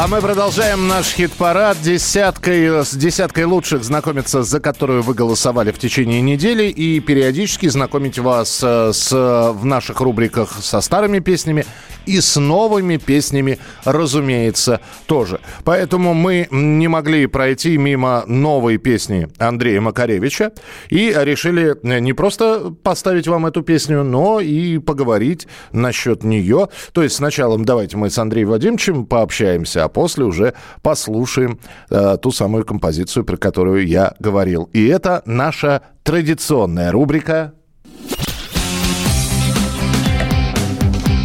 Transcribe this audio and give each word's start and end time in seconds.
А 0.00 0.06
мы 0.06 0.20
продолжаем 0.20 0.86
наш 0.86 1.12
хит-парад 1.12 1.76
десяткой, 1.82 2.84
с 2.84 2.94
десяткой 2.94 3.46
лучших 3.46 3.82
знакомиться, 3.82 4.44
за 4.44 4.60
которую 4.60 5.02
вы 5.02 5.12
голосовали 5.12 5.72
в 5.72 5.78
течение 5.80 6.20
недели, 6.20 6.68
и 6.68 7.00
периодически 7.00 7.66
знакомить 7.66 8.16
вас 8.16 8.60
э, 8.62 8.92
с, 8.92 9.10
в 9.10 9.64
наших 9.64 10.00
рубриках 10.00 10.62
со 10.62 10.80
старыми 10.82 11.18
песнями 11.18 11.64
и 12.06 12.20
с 12.20 12.38
новыми 12.38 12.96
песнями, 12.96 13.58
разумеется, 13.84 14.80
тоже. 15.06 15.40
Поэтому 15.64 16.14
мы 16.14 16.46
не 16.52 16.86
могли 16.86 17.26
пройти 17.26 17.76
мимо 17.76 18.22
новой 18.28 18.78
песни 18.78 19.28
Андрея 19.38 19.80
Макаревича 19.80 20.52
и 20.90 21.12
решили 21.12 21.76
не 21.82 22.12
просто 22.12 22.72
поставить 22.84 23.26
вам 23.26 23.46
эту 23.46 23.62
песню, 23.62 24.04
но 24.04 24.38
и 24.38 24.78
поговорить 24.78 25.48
насчет 25.72 26.22
нее. 26.22 26.68
То 26.92 27.02
есть 27.02 27.16
сначала 27.16 27.58
давайте 27.58 27.96
мы 27.96 28.10
с 28.10 28.18
Андреем 28.18 28.50
Вадимовичем 28.50 29.04
пообщаемся, 29.04 29.87
а 29.88 29.90
после 29.90 30.24
уже 30.24 30.54
послушаем 30.82 31.58
э, 31.90 32.18
ту 32.20 32.30
самую 32.30 32.64
композицию, 32.64 33.24
про 33.24 33.36
которую 33.36 33.86
я 33.86 34.14
говорил. 34.18 34.68
И 34.74 34.86
это 34.86 35.22
наша 35.24 35.82
традиционная 36.02 36.92
рубрика 36.92 37.54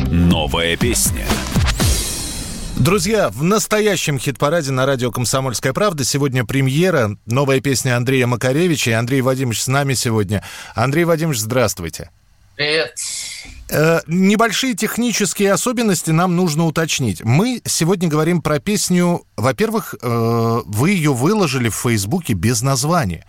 Новая 0.09 0.77
песня. 0.77 1.25
Друзья, 2.77 3.29
в 3.29 3.43
настоящем 3.43 4.17
хит-параде 4.17 4.71
на 4.71 4.85
радио 4.85 5.11
«Комсомольская 5.11 5.73
правда» 5.73 6.03
сегодня 6.03 6.45
премьера, 6.45 7.17
новая 7.25 7.59
песня 7.59 7.97
Андрея 7.97 8.27
Макаревича. 8.27 8.91
И 8.91 8.93
Андрей 8.93 9.21
Вадимович 9.21 9.61
с 9.61 9.67
нами 9.67 9.93
сегодня. 9.93 10.43
Андрей 10.75 11.05
Вадимович, 11.05 11.39
здравствуйте. 11.39 12.11
Привет. 12.55 12.93
Э, 13.71 14.01
небольшие 14.05 14.75
технические 14.75 15.53
особенности 15.53 16.11
нам 16.11 16.35
нужно 16.35 16.65
уточнить. 16.65 17.23
Мы 17.23 17.61
сегодня 17.65 18.07
говорим 18.07 18.43
про 18.43 18.59
песню. 18.59 19.25
Во-первых, 19.35 19.95
э, 19.99 20.61
вы 20.63 20.91
ее 20.91 21.13
выложили 21.13 21.69
в 21.69 21.75
Фейсбуке 21.75 22.33
без 22.33 22.61
названия. 22.61 23.25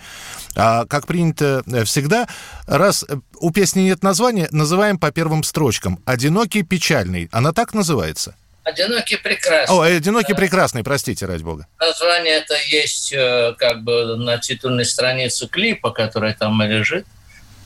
А 0.54 0.84
как 0.84 1.06
принято 1.06 1.62
э, 1.66 1.84
всегда, 1.84 2.28
раз 2.66 3.06
у 3.40 3.50
песни 3.50 3.80
нет 3.82 4.02
названия, 4.02 4.48
называем 4.50 4.98
по 4.98 5.10
первым 5.10 5.42
строчкам. 5.42 6.00
«Одинокий 6.04 6.62
печальный». 6.62 7.30
Она 7.32 7.52
так 7.52 7.72
называется? 7.72 8.36
Одинокий 8.62 9.16
прекрасный. 9.16 9.74
О, 9.74 9.80
«Одинокий 9.80 10.34
прекрасный», 10.34 10.84
простите, 10.84 11.24
ради 11.24 11.42
бога. 11.42 11.66
Название 11.80 12.34
это 12.34 12.54
есть 12.68 13.14
как 13.58 13.82
бы 13.84 14.16
на 14.16 14.36
титульной 14.36 14.84
странице 14.84 15.48
клипа, 15.48 15.90
который 15.90 16.34
там 16.34 16.62
и 16.62 16.66
лежит. 16.66 17.06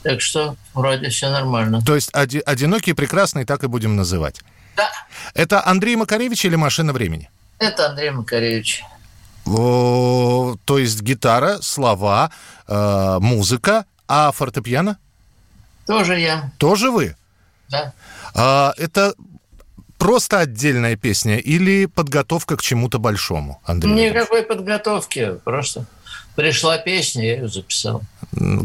Так 0.03 0.21
что 0.21 0.57
вроде 0.75 1.09
все 1.09 1.31
нормально. 1.31 1.83
То 1.83 1.95
есть 1.95 2.11
оди- 2.13 2.43
одинокий 2.47 2.93
прекрасный 2.93 3.45
так 3.45 3.65
и 3.65 3.67
будем 3.67 3.97
называть. 3.97 4.41
Да. 4.77 4.89
Это 5.35 5.65
Андрей 5.67 5.97
Макаревич 5.97 6.45
или 6.45 6.57
машина 6.57 6.93
времени? 6.93 7.31
Это 7.59 7.89
Андрей 7.89 8.11
Макаревич. 8.11 8.85
О, 9.47 10.57
то 10.65 10.79
есть 10.79 11.01
гитара, 11.03 11.59
слова, 11.63 12.31
э, 12.67 13.19
музыка, 13.21 13.87
а 14.07 14.31
фортепиано? 14.33 14.99
Тоже 15.87 16.21
я. 16.21 16.53
Тоже 16.59 16.91
вы? 16.91 17.17
Да. 17.71 17.93
А, 18.35 18.75
это 18.77 19.15
просто 19.97 20.41
отдельная 20.41 20.97
песня 20.97 21.39
или 21.39 21.87
подготовка 21.87 22.57
к 22.57 22.63
чему-то 22.63 22.99
большому, 22.99 23.61
Андрей? 23.65 24.11
Никакой 24.11 24.43
подготовки. 24.43 25.37
Просто 25.45 25.87
пришла 26.39 26.79
песня, 26.79 27.25
я 27.25 27.33
ее 27.33 27.49
записал. 27.49 28.03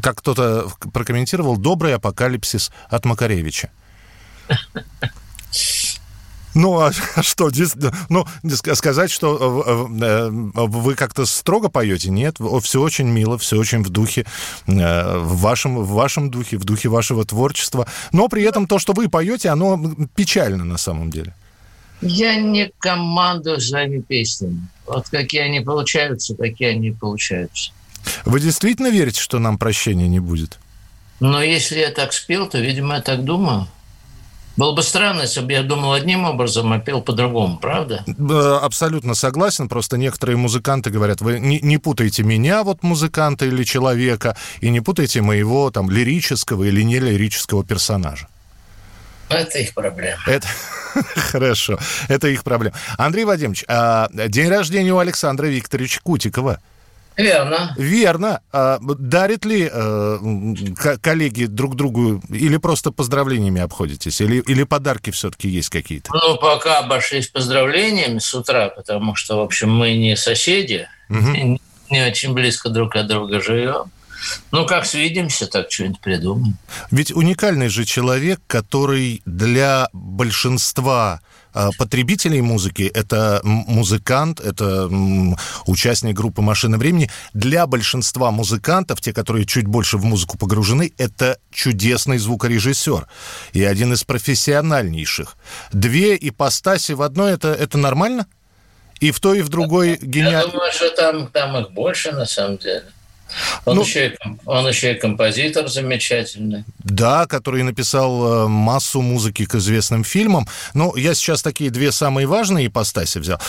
Как 0.03 0.19
кто-то 0.19 0.67
прокомментировал, 0.93 1.57
добрый 1.57 1.95
апокалипсис 1.95 2.71
от 2.87 3.03
Макаревича. 3.05 3.71
Ну, 6.55 6.79
а 6.79 6.91
что, 7.23 7.49
ну, 8.09 8.27
сказать, 8.75 9.09
что 9.09 9.87
вы 9.89 10.93
как-то 10.93 11.25
строго 11.25 11.67
поете? 11.69 12.11
Нет, 12.11 12.37
все 12.61 12.79
очень 12.79 13.07
мило, 13.07 13.39
все 13.39 13.57
очень 13.57 13.81
в 13.81 13.89
духе, 13.89 14.27
в 14.67 15.37
вашем, 15.37 15.79
в 15.79 15.89
вашем 15.93 16.29
духе, 16.29 16.59
в 16.59 16.63
духе 16.63 16.89
вашего 16.89 17.25
творчества. 17.25 17.87
Но 18.11 18.27
при 18.27 18.43
этом 18.43 18.67
то, 18.67 18.77
что 18.77 18.93
вы 18.93 19.09
поете, 19.09 19.49
оно 19.49 19.81
печально 20.13 20.63
на 20.63 20.77
самом 20.77 21.09
деле. 21.09 21.33
Я 22.05 22.35
не 22.35 22.71
командую 22.79 23.59
своими 23.61 23.99
песнями. 23.99 24.67
Вот 24.85 25.09
какие 25.09 25.41
они 25.41 25.61
получаются, 25.61 26.35
такие 26.35 26.71
они 26.71 26.91
получаются. 26.91 27.71
Вы 28.25 28.39
действительно 28.39 28.89
верите, 28.89 29.21
что 29.21 29.39
нам 29.39 29.57
прощения 29.57 30.07
не 30.07 30.19
будет? 30.19 30.59
Но 31.19 31.41
если 31.41 31.79
я 31.79 31.89
так 31.89 32.11
спел, 32.13 32.47
то, 32.47 32.59
видимо, 32.59 32.95
я 32.95 33.01
так 33.01 33.23
думаю. 33.23 33.67
Было 34.55 34.75
бы 34.75 34.83
странно, 34.83 35.21
если 35.21 35.41
бы 35.41 35.51
я 35.51 35.63
думал 35.63 35.93
одним 35.93 36.25
образом, 36.25 36.71
а 36.73 36.79
пел 36.79 37.01
по-другому, 37.01 37.57
правда? 37.57 38.05
Абсолютно 38.61 39.15
согласен. 39.15 39.67
Просто 39.67 39.97
некоторые 39.97 40.37
музыканты 40.37 40.91
говорят, 40.91 41.21
вы 41.21 41.39
не, 41.39 41.59
не 41.61 41.79
путайте 41.79 42.21
меня, 42.21 42.63
вот 42.63 42.83
музыканта 42.83 43.45
или 43.45 43.63
человека, 43.63 44.37
и 44.61 44.69
не 44.69 44.79
путайте 44.79 45.21
моего 45.21 45.71
там 45.71 45.89
лирического 45.89 46.65
или 46.65 46.83
не 46.83 46.99
лирического 46.99 47.63
персонажа. 47.63 48.27
Это 49.33 49.59
их 49.59 49.73
проблема. 49.73 50.21
Это 50.27 50.47
хорошо. 51.15 51.77
Это 52.07 52.27
их 52.27 52.43
проблема. 52.43 52.75
Андрей 52.97 53.25
Вадимович, 53.25 53.65
а 53.67 54.09
день 54.11 54.49
рождения 54.49 54.93
у 54.93 54.99
Александра 54.99 55.47
Викторовича 55.47 55.99
Кутикова. 56.03 56.59
Верно. 57.15 57.75
Верно. 57.77 58.41
А 58.51 58.79
дарят 58.81 59.45
ли 59.45 59.69
э, 59.71 60.17
коллеги 61.01 61.45
друг 61.45 61.75
другу 61.75 62.21
или 62.29 62.57
просто 62.57 62.91
поздравлениями 62.91 63.61
обходитесь? 63.61 64.19
Или, 64.21 64.37
или 64.37 64.63
подарки 64.63 65.11
все-таки 65.11 65.47
есть 65.47 65.69
какие-то? 65.69 66.11
Ну, 66.11 66.37
пока 66.37 66.79
обошлись 66.79 67.27
поздравлениями 67.27 68.17
с 68.17 68.33
утра, 68.33 68.69
потому 68.69 69.15
что, 69.15 69.37
в 69.37 69.41
общем, 69.41 69.71
мы 69.71 69.95
не 69.95 70.15
соседи, 70.15 70.87
угу. 71.09 71.19
не, 71.19 71.61
не 71.91 72.07
очень 72.07 72.33
близко 72.33 72.69
друг 72.69 72.95
от 72.95 73.07
друга 73.07 73.39
живем. 73.41 73.91
Ну, 74.51 74.65
как 74.65 74.85
свидимся, 74.85 75.47
так 75.47 75.71
что-нибудь 75.71 75.99
придумаем. 75.99 76.57
Ведь 76.91 77.11
уникальный 77.11 77.69
же 77.69 77.85
человек, 77.85 78.39
который 78.47 79.21
для 79.25 79.89
большинства 79.93 81.21
потребителей 81.77 82.41
музыки, 82.41 82.89
это 82.91 83.39
музыкант, 83.43 84.39
это 84.39 84.89
участник 85.67 86.15
группы 86.15 86.41
«Машина 86.41 86.79
времени». 86.79 87.11
Для 87.33 87.67
большинства 87.67 88.31
музыкантов, 88.31 89.01
те, 89.01 89.13
которые 89.13 89.45
чуть 89.45 89.67
больше 89.67 89.97
в 89.97 90.03
музыку 90.03 90.37
погружены, 90.37 90.93
это 90.97 91.37
чудесный 91.51 92.17
звукорежиссер 92.17 93.07
и 93.53 93.63
один 93.63 93.93
из 93.93 94.03
профессиональнейших. 94.03 95.37
Две 95.71 96.17
ипостаси 96.19 96.93
в 96.93 97.03
одной 97.03 97.33
это, 97.33 97.49
это 97.49 97.77
нормально? 97.77 98.25
И 98.99 99.11
в 99.11 99.19
той, 99.19 99.39
и 99.39 99.41
в 99.43 99.49
другой 99.49 99.99
гениально. 100.01 100.47
Я 100.47 100.47
думаю, 100.47 100.71
что 100.71 100.89
там, 100.89 101.27
там 101.27 101.57
их 101.57 101.71
больше, 101.71 102.13
на 102.13 102.25
самом 102.25 102.57
деле. 102.57 102.85
Он, 103.65 103.77
ну, 103.77 103.81
еще 103.81 104.09
и, 104.09 104.17
он 104.45 104.67
еще 104.67 104.93
и 104.93 104.99
композитор 104.99 105.67
замечательный. 105.67 106.65
Да, 106.79 107.25
который 107.25 107.63
написал 107.63 108.47
массу 108.47 109.01
музыки 109.01 109.45
к 109.45 109.55
известным 109.55 110.03
фильмам. 110.03 110.47
Ну, 110.73 110.95
я 110.95 111.15
сейчас 111.15 111.41
такие 111.41 111.71
две 111.71 111.91
самые 111.91 112.27
важные 112.27 112.67
ипостаси 112.67 113.17
взял. 113.17 113.39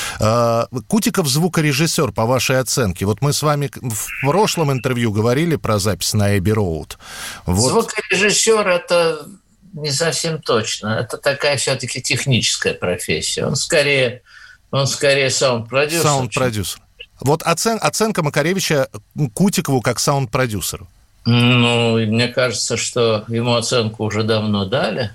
Кутиков 0.88 1.26
звукорежиссер, 1.28 2.12
по 2.12 2.24
вашей 2.24 2.60
оценке. 2.60 3.04
Вот 3.04 3.20
мы 3.20 3.32
с 3.32 3.42
вами 3.42 3.70
в 3.74 4.06
прошлом 4.22 4.72
интервью 4.72 5.12
говорили 5.12 5.56
про 5.56 5.78
запись 5.78 6.14
на 6.14 6.38
Эбби 6.38 6.50
Роуд. 6.50 6.98
Вот. 7.44 7.68
Звукорежиссер– 7.70 8.66
это 8.68 9.26
не 9.72 9.90
совсем 9.90 10.40
точно. 10.40 10.98
Это 11.00 11.18
такая 11.18 11.56
все-таки 11.56 12.00
техническая 12.00 12.74
профессия. 12.74 13.44
Он 13.44 13.56
скорее, 13.56 14.22
он 14.70 14.86
скорее 14.86 15.30
саунд-продюсер. 15.30 16.02
Саунд-продюсер. 16.02 16.80
Вот 17.20 17.42
оцен, 17.42 17.78
оценка 17.80 18.22
Макаревича 18.22 18.88
Кутикову 19.34 19.80
как 19.80 19.98
саунд-продюсеру. 20.00 20.88
Ну, 21.26 21.98
мне 22.06 22.28
кажется, 22.28 22.76
что 22.76 23.24
ему 23.28 23.54
оценку 23.54 24.04
уже 24.04 24.24
давно 24.24 24.66
дали. 24.66 25.10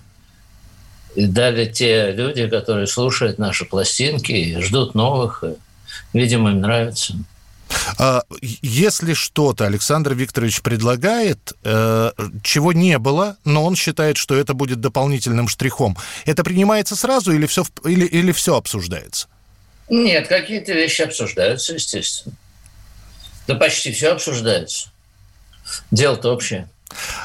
И 1.16 1.26
дали 1.26 1.66
те 1.66 2.12
люди, 2.12 2.48
которые 2.48 2.88
слушают 2.88 3.40
наши 3.40 3.66
пластинки 3.66 4.32
и 4.32 4.62
ждут 4.62 4.96
новых. 4.96 5.44
И, 5.44 6.18
видимо, 6.18 6.52
им 6.52 6.62
нравится. 6.62 7.16
Если 8.42 9.14
что-то 9.14 9.66
Александр 9.66 10.14
Викторович 10.14 10.62
предлагает, 10.62 11.54
э, 11.64 12.12
чего 12.42 12.74
не 12.74 12.98
было, 12.98 13.38
но 13.46 13.64
он 13.64 13.76
считает, 13.76 14.18
что 14.18 14.36
это 14.36 14.54
будет 14.54 14.80
дополнительным 14.80 15.48
штрихом, 15.48 15.96
это 16.26 16.44
принимается 16.44 16.96
сразу 16.96 17.32
или 17.32 17.46
все, 17.46 17.64
или, 17.86 18.06
или 18.06 18.32
все 18.32 18.56
обсуждается? 18.56 19.28
Нет, 19.90 20.28
какие-то 20.28 20.74
вещи 20.74 21.02
обсуждаются, 21.02 21.74
естественно. 21.74 22.36
Да 23.48 23.56
почти 23.56 23.92
все 23.92 24.12
обсуждается. 24.12 24.90
Дело-то 25.92 26.32
общее. 26.32 26.70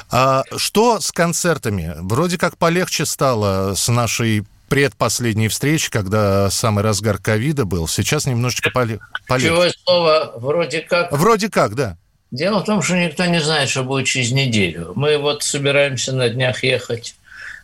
А 0.09 0.43
что 0.57 0.99
с 0.99 1.11
концертами? 1.11 1.93
Вроде 1.97 2.37
как 2.37 2.57
полегче 2.57 3.05
стало 3.05 3.75
с 3.75 3.87
нашей 3.87 4.45
предпоследней 4.69 5.47
встречи, 5.47 5.89
когда 5.91 6.49
самый 6.49 6.83
разгар 6.83 7.17
ковида 7.17 7.65
был. 7.65 7.87
Сейчас 7.87 8.25
немножечко 8.25 8.71
поле... 8.71 8.99
полегче. 9.27 9.49
Чего 9.49 9.69
слово 9.83 10.33
вроде 10.35 10.81
как? 10.81 11.11
Вроде 11.11 11.49
как, 11.49 11.75
да. 11.75 11.97
Дело 12.31 12.59
в 12.59 12.65
том, 12.65 12.81
что 12.81 12.95
никто 12.95 13.25
не 13.25 13.39
знает, 13.39 13.69
что 13.69 13.83
будет 13.83 14.07
через 14.07 14.31
неделю. 14.31 14.93
Мы 14.95 15.17
вот 15.17 15.43
собираемся 15.43 16.13
на 16.13 16.29
днях 16.29 16.63
ехать 16.63 17.15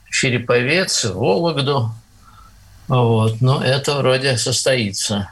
в 0.05 0.11
Череповец, 0.11 1.05
в 1.05 1.15
Вологду. 1.15 1.91
Вот. 2.87 3.41
Но 3.41 3.63
это 3.63 3.95
вроде 3.97 4.37
состоится. 4.37 5.31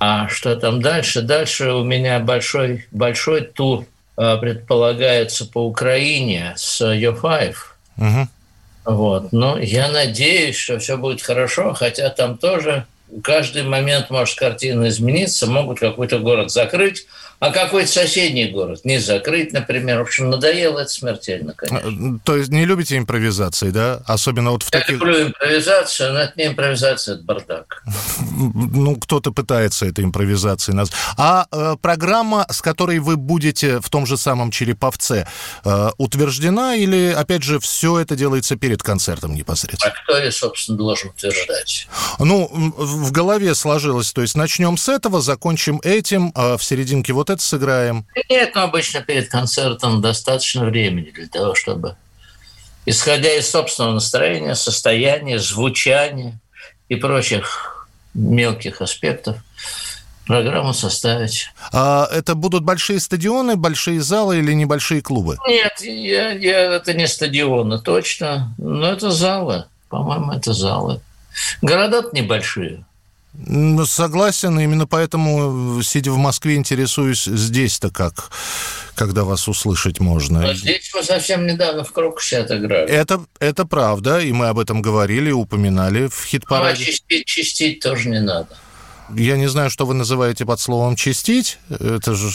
А 0.00 0.28
что 0.28 0.54
там 0.56 0.80
дальше? 0.80 1.22
Дальше 1.22 1.72
у 1.72 1.84
меня 1.84 2.20
большой, 2.20 2.86
большой 2.92 3.42
тур 3.42 3.84
а, 4.16 4.36
предполагается 4.36 5.46
по 5.46 5.66
Украине 5.66 6.54
с 6.56 6.80
Yo5. 6.80 7.54
Угу. 7.96 8.28
Вот. 8.84 9.32
Но 9.32 9.58
я 9.58 9.88
надеюсь, 9.88 10.56
что 10.56 10.78
все 10.78 10.96
будет 10.96 11.20
хорошо, 11.20 11.74
хотя 11.74 12.08
там 12.10 12.38
тоже 12.38 12.86
каждый 13.22 13.62
момент 13.62 14.10
может 14.10 14.38
картина 14.38 14.88
измениться, 14.88 15.46
могут 15.46 15.80
какой-то 15.80 16.18
город 16.18 16.50
закрыть, 16.50 17.06
а 17.40 17.52
какой-то 17.52 17.88
соседний 17.88 18.46
город 18.46 18.80
не 18.82 18.98
закрыть, 18.98 19.52
например. 19.52 19.98
В 19.98 20.02
общем, 20.02 20.28
надоело 20.28 20.80
это 20.80 20.90
смертельно, 20.90 21.54
конечно. 21.54 21.88
А, 21.88 22.18
то 22.24 22.36
есть 22.36 22.48
не 22.50 22.64
любите 22.64 22.98
импровизации, 22.98 23.70
да? 23.70 24.02
Особенно 24.06 24.50
вот 24.50 24.64
в 24.64 24.74
Я 24.74 24.80
таких... 24.80 24.94
люблю 24.94 25.28
импровизацию, 25.28 26.12
но 26.14 26.20
это 26.20 26.32
не 26.36 26.46
импровизация, 26.48 27.14
это 27.14 27.24
бардак. 27.24 27.82
Ну, 28.70 28.96
кто-то 28.96 29.32
пытается 29.32 29.86
этой 29.86 30.04
импровизацией 30.04 30.76
назвать. 30.76 30.98
А 31.16 31.46
э, 31.50 31.76
программа, 31.80 32.46
с 32.50 32.62
которой 32.62 32.98
вы 32.98 33.16
будете 33.16 33.80
в 33.80 33.88
том 33.90 34.06
же 34.06 34.16
самом 34.16 34.50
Череповце, 34.50 35.26
э, 35.64 35.90
утверждена 35.98 36.76
или, 36.76 37.12
опять 37.12 37.42
же, 37.42 37.58
все 37.58 37.98
это 37.98 38.16
делается 38.16 38.56
перед 38.56 38.82
концертом 38.82 39.34
непосредственно? 39.34 39.92
А 39.92 40.02
кто 40.02 40.18
я, 40.18 40.30
собственно, 40.30 40.78
должен 40.78 41.10
утверждать? 41.10 41.88
Ну, 42.18 42.74
в 42.98 43.12
голове 43.12 43.54
сложилось, 43.54 44.12
то 44.12 44.22
есть 44.22 44.36
начнем 44.36 44.76
с 44.76 44.88
этого, 44.88 45.20
закончим 45.20 45.80
этим, 45.82 46.32
а 46.34 46.56
в 46.56 46.64
серединке 46.64 47.12
вот 47.12 47.30
это 47.30 47.42
сыграем. 47.42 48.06
Нет, 48.28 48.54
но 48.54 48.62
обычно 48.64 49.00
перед 49.00 49.28
концертом 49.28 50.00
достаточно 50.00 50.64
времени 50.64 51.10
для 51.10 51.28
того, 51.28 51.54
чтобы, 51.54 51.96
исходя 52.86 53.32
из 53.34 53.50
собственного 53.50 53.94
настроения, 53.94 54.54
состояния, 54.54 55.38
звучания 55.38 56.38
и 56.88 56.96
прочих 56.96 57.88
мелких 58.14 58.82
аспектов, 58.82 59.36
программу 60.26 60.74
составить. 60.74 61.50
А 61.72 62.06
это 62.12 62.34
будут 62.34 62.62
большие 62.62 63.00
стадионы, 63.00 63.56
большие 63.56 64.00
залы 64.00 64.38
или 64.38 64.52
небольшие 64.52 65.00
клубы? 65.00 65.38
Нет, 65.48 65.80
я, 65.80 66.32
я, 66.32 66.74
это 66.74 66.92
не 66.94 67.08
стадионы, 67.08 67.80
точно, 67.80 68.54
но 68.58 68.92
это 68.92 69.10
залы. 69.10 69.64
По-моему, 69.88 70.32
это 70.32 70.52
залы. 70.52 71.00
Города 71.62 72.04
небольшие. 72.12 72.84
Согласен, 73.86 74.58
именно 74.58 74.86
поэтому, 74.86 75.80
сидя 75.82 76.10
в 76.10 76.16
Москве, 76.16 76.56
интересуюсь 76.56 77.24
здесь-то 77.24 77.90
как, 77.90 78.30
когда 78.94 79.22
вас 79.22 79.46
услышать 79.46 80.00
можно. 80.00 80.40
Но 80.40 80.54
здесь 80.54 80.90
мы 80.92 81.04
совсем 81.04 81.46
недавно 81.46 81.84
в 81.84 81.92
Крокусе 81.92 82.38
отыграли. 82.38 82.90
Это, 82.90 83.24
это 83.38 83.64
правда, 83.64 84.18
и 84.18 84.32
мы 84.32 84.48
об 84.48 84.58
этом 84.58 84.82
говорили, 84.82 85.30
упоминали 85.30 86.08
в 86.08 86.24
хит-параде. 86.24 86.78
Ну, 86.78 86.82
а 86.82 86.84
чистить, 86.84 87.26
чистить 87.26 87.80
тоже 87.80 88.08
не 88.08 88.20
надо. 88.20 88.48
Я 89.14 89.36
не 89.36 89.46
знаю, 89.46 89.70
что 89.70 89.86
вы 89.86 89.94
называете 89.94 90.44
под 90.44 90.58
словом 90.58 90.96
«чистить». 90.96 91.58
Это 91.70 92.14
же... 92.14 92.30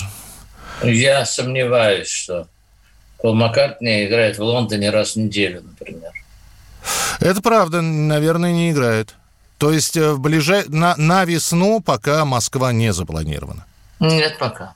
Я 0.81 1.25
сомневаюсь, 1.25 2.07
что 2.07 2.47
Пол 3.17 3.35
Маккартни 3.35 4.05
играет 4.05 4.37
в 4.37 4.41
Лондоне 4.41 4.89
раз 4.89 5.13
в 5.13 5.15
неделю, 5.17 5.63
например. 5.63 6.11
Это 7.19 7.41
правда, 7.41 7.81
наверное, 7.81 8.51
не 8.51 8.71
играет. 8.71 9.15
То 9.63 9.71
есть 9.71 9.95
э, 9.95 10.11
в 10.11 10.19
ближай... 10.19 10.65
на, 10.67 10.93
на 10.97 11.23
весну 11.23 11.79
пока 11.79 12.25
Москва 12.25 12.73
не 12.73 12.91
запланирована. 12.91 13.65
Нет, 14.01 14.37
пока. 14.37 14.73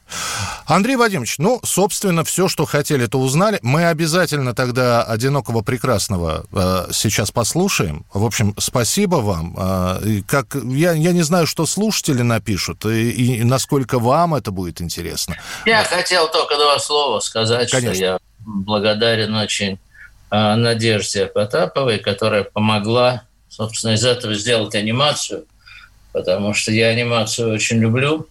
Андрей 0.65 0.95
Вадимович, 0.95 1.39
ну, 1.39 1.59
собственно, 1.65 2.23
все, 2.23 2.47
что 2.47 2.63
хотели, 2.63 3.05
то 3.05 3.19
узнали. 3.19 3.59
Мы 3.61 3.83
обязательно 3.87 4.55
тогда 4.55 5.03
«Одинокого 5.03 5.61
прекрасного» 5.61 6.45
э, 6.53 6.87
сейчас 6.93 7.31
послушаем. 7.31 8.05
В 8.13 8.23
общем, 8.23 8.55
спасибо 8.57 9.17
вам. 9.17 9.57
Э, 9.59 10.21
как, 10.25 10.55
я, 10.55 10.93
я 10.93 11.11
не 11.11 11.23
знаю, 11.23 11.47
что 11.47 11.65
слушатели 11.65 12.21
напишут, 12.21 12.85
и, 12.85 13.09
и 13.09 13.43
насколько 13.43 13.99
вам 13.99 14.35
это 14.35 14.51
будет 14.51 14.79
интересно. 14.79 15.35
Я 15.65 15.79
вот. 15.79 15.87
хотел 15.87 16.31
только 16.31 16.55
два 16.55 16.79
слова 16.79 17.19
сказать, 17.19 17.69
Конечно. 17.71 17.93
что 17.93 18.03
я 18.05 18.19
благодарен 18.39 19.35
очень 19.35 19.79
э, 20.31 20.55
Надежде 20.55 21.25
Потаповой, 21.25 21.99
которая 21.99 22.45
помогла 22.45 23.26
собственно, 23.57 23.93
из 23.93 24.05
этого 24.05 24.35
сделать 24.35 24.75
анимацию, 24.75 25.45
потому 26.13 26.53
что 26.53 26.71
я 26.71 26.89
анимацию 26.89 27.53
очень 27.53 27.79
люблю, 27.79 28.27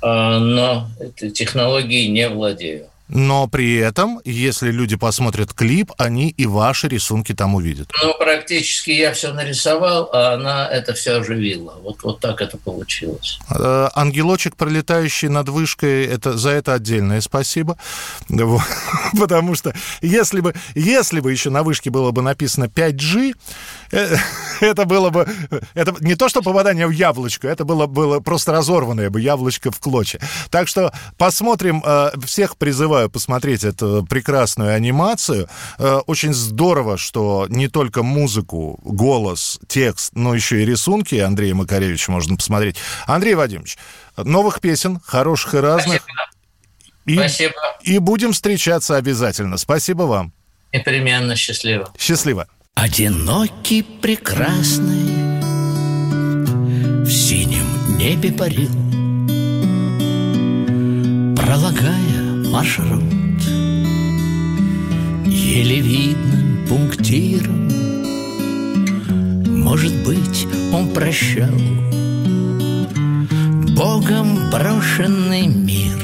а, 0.00 0.38
но 0.38 0.88
этой 0.98 1.30
технологией 1.30 2.08
не 2.08 2.26
владею. 2.28 2.89
Но 3.12 3.48
при 3.48 3.76
этом, 3.76 4.20
если 4.24 4.70
люди 4.70 4.96
посмотрят 4.96 5.52
клип, 5.52 5.92
они 5.98 6.30
и 6.30 6.46
ваши 6.46 6.88
рисунки 6.88 7.34
там 7.34 7.54
увидят. 7.56 7.88
Ну, 8.02 8.14
практически 8.18 8.90
я 8.90 9.12
все 9.12 9.32
нарисовал, 9.32 10.10
а 10.12 10.34
она 10.34 10.68
это 10.68 10.94
все 10.94 11.20
оживила. 11.20 11.74
Вот, 11.82 12.02
вот 12.02 12.20
так 12.20 12.40
это 12.40 12.56
получилось. 12.56 13.40
Э, 13.50 13.88
ангелочек, 13.94 14.56
пролетающий 14.56 15.28
над 15.28 15.48
вышкой, 15.48 16.06
это, 16.06 16.36
за 16.36 16.50
это 16.50 16.74
отдельное 16.74 17.20
спасибо. 17.20 17.76
Потому 19.18 19.54
что 19.54 19.74
если 20.02 20.40
бы, 20.40 20.54
если 20.74 21.20
бы 21.20 21.32
еще 21.32 21.50
на 21.50 21.62
вышке 21.62 21.90
было 21.90 22.12
бы 22.12 22.22
написано 22.22 22.64
5G, 22.64 23.34
э, 23.92 24.16
это 24.60 24.84
было 24.84 25.10
бы... 25.10 25.28
Это 25.74 25.94
не 26.00 26.14
то, 26.14 26.28
что 26.28 26.42
попадание 26.42 26.86
в 26.86 26.90
яблочко, 26.90 27.48
это 27.48 27.64
было, 27.64 27.86
было 27.86 28.20
просто 28.20 28.52
разорванное 28.52 29.10
бы 29.10 29.20
яблочко 29.20 29.70
в 29.70 29.80
клочья. 29.80 30.20
Так 30.50 30.68
что 30.68 30.92
посмотрим, 31.18 31.82
э, 31.84 32.10
всех 32.24 32.56
призываю 32.56 32.99
призываю 33.00 33.10
посмотреть 33.10 33.64
эту 33.64 34.04
прекрасную 34.08 34.74
анимацию. 34.74 35.48
Э, 35.78 36.00
очень 36.06 36.34
здорово, 36.34 36.98
что 36.98 37.46
не 37.48 37.68
только 37.68 38.02
музыку, 38.02 38.78
голос, 38.82 39.58
текст, 39.68 40.12
но 40.14 40.34
еще 40.34 40.62
и 40.62 40.66
рисунки 40.66 41.14
Андрея 41.16 41.54
Макаревича 41.54 42.12
можно 42.12 42.36
посмотреть. 42.36 42.76
Андрей 43.06 43.34
Вадимович, 43.34 43.78
новых 44.16 44.60
песен, 44.60 45.00
хороших 45.04 45.54
и 45.54 45.58
разных. 45.58 46.02
Спасибо. 46.02 46.30
И, 47.06 47.14
Спасибо. 47.14 47.54
И 47.82 47.98
будем 47.98 48.32
встречаться 48.32 48.96
обязательно. 48.96 49.56
Спасибо 49.56 50.02
вам. 50.02 50.32
Непременно 50.72 51.36
счастливо. 51.36 51.92
Счастливо. 51.98 52.46
Одинокий, 52.74 53.82
прекрасный, 53.82 55.10
в 57.04 57.10
синем 57.10 57.98
небе 57.98 58.32
парил, 58.32 58.70
пролагая 61.36 62.19
маршрут. 62.50 63.02
Еле 65.26 65.80
видным 65.80 66.66
пунктиром. 66.68 67.68
Может 69.62 69.94
быть, 70.04 70.46
он 70.72 70.88
прощал 70.90 71.54
Богом 73.76 74.50
брошенный 74.50 75.46
мир. 75.46 75.96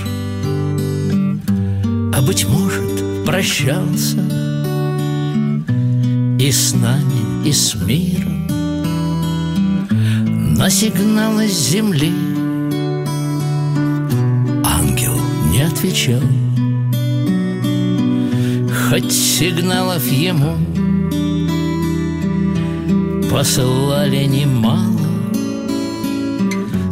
А 2.15 2.23
быть 2.23 2.47
может, 2.49 3.25
прощался 3.27 4.19
И 6.39 6.51
с 6.51 6.73
нами, 6.75 7.47
и 7.47 7.53
с 7.53 7.75
миром. 7.75 8.47
На 10.57 10.71
сигналы 10.71 11.49
земли 11.49 12.36
отвечал. 15.67 16.21
Хоть 18.89 19.13
сигналов 19.13 20.07
ему 20.07 20.57
Посылали 23.31 24.25
немало 24.25 25.01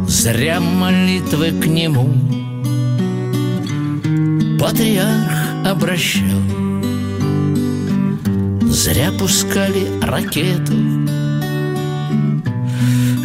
Зря 0.07 0.59
молитвы 0.59 1.51
к 1.51 1.65
нему 1.67 2.09
Патриарх 4.59 5.65
обращал. 5.65 6.41
Зря 8.63 9.11
пускали 9.17 9.87
ракету 10.01 10.73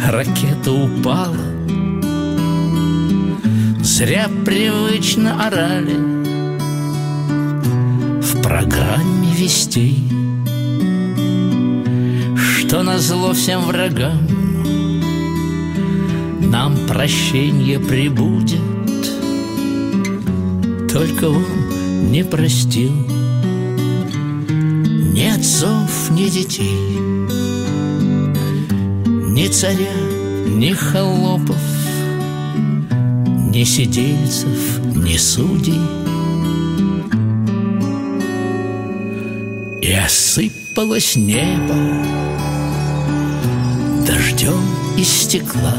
Ракета 0.09 0.71
упала 0.71 1.50
Зря 3.83 4.29
привычно 4.45 5.47
орали 5.47 5.95
В 8.21 8.41
программе 8.43 9.33
вестей 9.35 10.07
Что 12.37 12.83
на 12.83 12.99
зло 12.99 13.33
всем 13.33 13.61
врагам 13.61 14.19
Нам 16.41 16.75
прощение 16.87 17.79
прибудет. 17.79 18.59
Только 20.91 21.25
он 21.25 22.11
не 22.11 22.23
простил 22.23 22.91
Ни 25.11 25.25
отцов, 25.25 26.11
ни 26.11 26.29
детей 26.29 26.99
Ни 29.31 29.47
царя, 29.47 29.95
ни 30.45 30.71
холопов 30.71 31.70
Ни 33.53 33.65
сидельцев, 33.65 34.79
ни 34.95 35.17
судей. 35.17 35.81
И 39.81 39.91
осыпалось 39.91 41.17
небо 41.17 41.75
Дождем 44.07 44.63
из 44.97 45.09
стекла. 45.09 45.75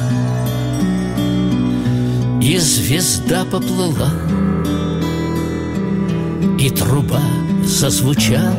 И 2.43 2.59
звезда 2.59 3.47
поплыла 3.47 4.11
И 6.59 6.69
труба 6.69 7.23
зазвучала 7.65 8.55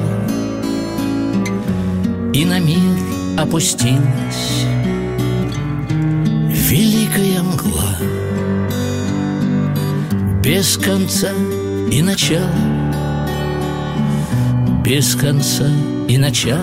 И 2.34 2.46
на 2.46 2.60
мир 2.60 2.98
опустилась 3.38 4.66
Великая 6.50 7.44
мгла 7.44 7.98
Без 10.44 10.76
конца 10.76 11.32
и 11.90 12.02
начала 12.02 12.52
Без 14.84 15.16
конца 15.16 15.70
и 16.10 16.18
начала 16.18 16.60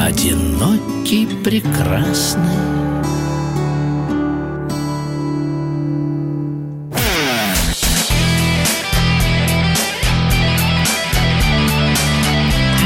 Одинокий, 0.00 1.28
прекрасный 1.44 2.42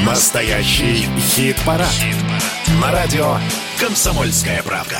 Настоящий 0.04 1.08
хит-парад. 1.16 1.88
На 2.82 2.92
радио 2.92 3.38
«Комсомольская 3.80 4.62
правка». 4.62 4.98